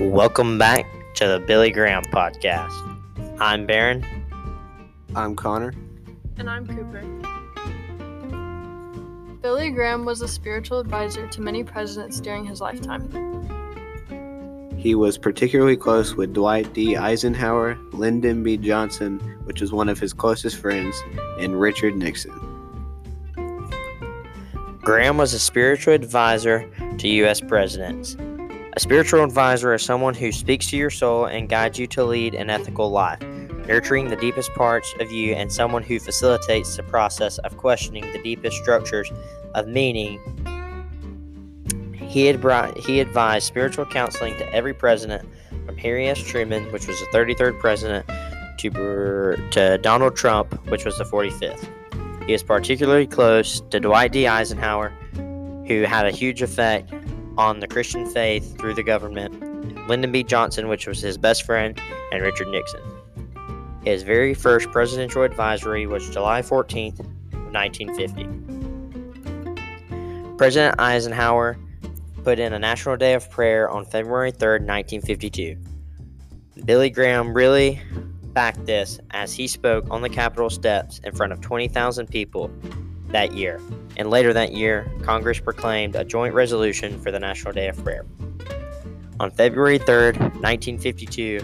Welcome 0.00 0.58
back 0.58 0.86
to 1.14 1.28
the 1.28 1.38
Billy 1.38 1.70
Graham 1.70 2.02
Podcast. 2.06 2.72
I'm 3.38 3.64
Baron. 3.64 4.04
I'm 5.14 5.36
Connor. 5.36 5.72
And 6.36 6.50
I'm 6.50 6.66
Cooper. 6.66 7.00
Billy 9.40 9.70
Graham 9.70 10.04
was 10.04 10.20
a 10.20 10.26
spiritual 10.26 10.80
advisor 10.80 11.28
to 11.28 11.40
many 11.40 11.62
presidents 11.62 12.18
during 12.18 12.44
his 12.44 12.60
lifetime. 12.60 13.08
He 14.76 14.96
was 14.96 15.16
particularly 15.16 15.76
close 15.76 16.16
with 16.16 16.34
Dwight 16.34 16.72
D. 16.72 16.96
Eisenhower, 16.96 17.78
Lyndon 17.92 18.42
B. 18.42 18.56
Johnson, 18.56 19.20
which 19.44 19.60
was 19.60 19.70
one 19.70 19.88
of 19.88 20.00
his 20.00 20.12
closest 20.12 20.56
friends, 20.56 21.00
and 21.38 21.60
Richard 21.60 21.94
Nixon. 21.94 22.32
Graham 24.82 25.18
was 25.18 25.34
a 25.34 25.38
spiritual 25.38 25.94
advisor 25.94 26.68
to 26.98 27.06
U.S. 27.08 27.40
presidents. 27.40 28.16
A 28.76 28.80
spiritual 28.80 29.22
advisor 29.22 29.72
is 29.72 29.84
someone 29.84 30.14
who 30.14 30.32
speaks 30.32 30.68
to 30.70 30.76
your 30.76 30.90
soul 30.90 31.26
and 31.26 31.48
guides 31.48 31.78
you 31.78 31.86
to 31.88 32.02
lead 32.02 32.34
an 32.34 32.50
ethical 32.50 32.90
life, 32.90 33.22
nurturing 33.68 34.08
the 34.08 34.16
deepest 34.16 34.52
parts 34.54 34.92
of 34.98 35.12
you, 35.12 35.32
and 35.32 35.52
someone 35.52 35.84
who 35.84 36.00
facilitates 36.00 36.76
the 36.76 36.82
process 36.82 37.38
of 37.38 37.56
questioning 37.56 38.10
the 38.10 38.20
deepest 38.24 38.56
structures 38.56 39.12
of 39.54 39.68
meaning. 39.68 40.18
He, 41.94 42.26
had 42.26 42.40
brought, 42.40 42.76
he 42.78 42.98
advised 42.98 43.46
spiritual 43.46 43.86
counseling 43.86 44.36
to 44.38 44.52
every 44.52 44.74
president, 44.74 45.28
from 45.66 45.76
Harry 45.76 46.08
S. 46.08 46.18
Truman, 46.18 46.64
which 46.72 46.88
was 46.88 46.98
the 46.98 47.06
33rd 47.16 47.60
president, 47.60 48.06
to, 48.58 49.50
to 49.52 49.78
Donald 49.78 50.16
Trump, 50.16 50.52
which 50.68 50.84
was 50.84 50.98
the 50.98 51.04
45th. 51.04 52.26
He 52.26 52.34
is 52.34 52.42
particularly 52.42 53.06
close 53.06 53.60
to 53.70 53.78
Dwight 53.78 54.10
D. 54.10 54.26
Eisenhower, 54.26 54.88
who 55.68 55.82
had 55.82 56.06
a 56.06 56.10
huge 56.10 56.42
effect 56.42 56.92
on 57.36 57.60
the 57.60 57.68
Christian 57.68 58.06
faith 58.06 58.56
through 58.58 58.74
the 58.74 58.82
government, 58.82 59.88
Lyndon 59.88 60.12
B. 60.12 60.22
Johnson, 60.22 60.68
which 60.68 60.86
was 60.86 61.00
his 61.00 61.18
best 61.18 61.44
friend, 61.44 61.80
and 62.12 62.22
Richard 62.22 62.48
Nixon. 62.48 62.80
His 63.84 64.02
very 64.02 64.34
first 64.34 64.70
presidential 64.70 65.22
advisory 65.22 65.86
was 65.86 66.08
July 66.10 66.42
14th, 66.42 67.00
1950. 67.52 70.36
President 70.36 70.80
Eisenhower 70.80 71.56
put 72.24 72.38
in 72.38 72.54
a 72.54 72.58
National 72.58 72.96
Day 72.96 73.14
of 73.14 73.30
Prayer 73.30 73.68
on 73.68 73.84
February 73.84 74.32
3rd, 74.32 74.66
1952. 74.66 75.56
Billy 76.64 76.90
Graham 76.90 77.34
really 77.34 77.80
backed 78.32 78.66
this 78.66 78.98
as 79.10 79.32
he 79.32 79.46
spoke 79.46 79.86
on 79.90 80.02
the 80.02 80.08
Capitol 80.08 80.50
steps 80.50 81.00
in 81.04 81.14
front 81.14 81.32
of 81.32 81.40
20,000 81.40 82.08
people 82.08 82.50
that 83.14 83.32
year. 83.32 83.60
And 83.96 84.10
later 84.10 84.32
that 84.32 84.52
year, 84.52 84.92
Congress 85.02 85.38
proclaimed 85.38 85.94
a 85.94 86.04
joint 86.04 86.34
resolution 86.34 87.00
for 87.00 87.10
the 87.12 87.20
National 87.20 87.52
Day 87.52 87.68
of 87.68 87.82
Prayer. 87.82 88.04
On 89.20 89.30
February 89.30 89.78
3rd, 89.78 90.18
1952, 90.42 91.40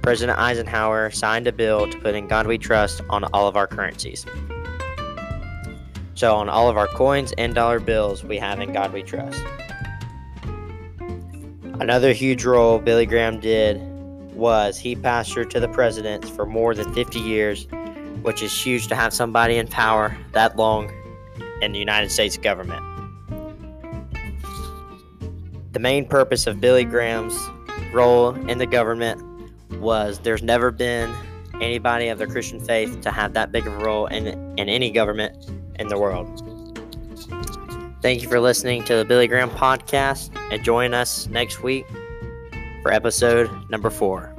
President 0.00 0.38
Eisenhower 0.38 1.10
signed 1.10 1.46
a 1.46 1.52
bill 1.52 1.86
to 1.86 1.98
put 1.98 2.14
in 2.14 2.26
God 2.26 2.46
We 2.46 2.56
Trust 2.56 3.02
on 3.10 3.24
all 3.24 3.46
of 3.46 3.56
our 3.56 3.66
currencies. 3.66 4.24
So, 6.14 6.34
on 6.34 6.48
all 6.48 6.70
of 6.70 6.78
our 6.78 6.88
coins 6.88 7.32
and 7.36 7.54
dollar 7.54 7.78
bills, 7.78 8.24
we 8.24 8.38
have 8.38 8.58
in 8.60 8.72
God 8.72 8.92
We 8.92 9.02
Trust. 9.02 9.44
Another 11.78 12.14
huge 12.14 12.44
role 12.44 12.78
Billy 12.78 13.04
Graham 13.04 13.38
did 13.38 13.80
was 14.34 14.78
he 14.78 14.96
pastored 14.96 15.50
to 15.50 15.60
the 15.60 15.68
presidents 15.68 16.30
for 16.30 16.46
more 16.46 16.74
than 16.74 16.92
50 16.94 17.18
years, 17.20 17.66
which 18.22 18.42
is 18.42 18.52
huge 18.52 18.88
to 18.88 18.94
have 18.94 19.12
somebody 19.12 19.56
in 19.56 19.68
power 19.68 20.16
that 20.32 20.56
long 20.56 20.90
in 21.60 21.72
the 21.72 21.78
United 21.78 22.10
States 22.10 22.36
government. 22.36 22.82
The 25.72 25.78
main 25.78 26.06
purpose 26.06 26.46
of 26.46 26.60
Billy 26.60 26.84
Graham's 26.84 27.38
role 27.92 28.34
in 28.48 28.58
the 28.58 28.66
government 28.66 29.22
was 29.80 30.18
there's 30.20 30.42
never 30.42 30.70
been 30.70 31.14
anybody 31.60 32.08
of 32.08 32.18
the 32.18 32.26
Christian 32.26 32.60
faith 32.60 33.00
to 33.02 33.10
have 33.10 33.32
that 33.34 33.52
big 33.52 33.66
of 33.66 33.72
a 33.72 33.84
role 33.84 34.06
in, 34.06 34.26
in 34.58 34.68
any 34.68 34.90
government 34.90 35.50
in 35.78 35.88
the 35.88 35.98
world. 35.98 36.28
Thank 38.02 38.22
you 38.22 38.28
for 38.28 38.40
listening 38.40 38.82
to 38.84 38.96
the 38.96 39.04
Billy 39.04 39.28
Graham 39.28 39.50
podcast 39.50 40.36
and 40.50 40.62
join 40.64 40.92
us 40.92 41.28
next 41.28 41.62
week 41.62 41.86
for 42.82 42.92
episode 42.92 43.48
number 43.70 43.90
four. 43.90 44.34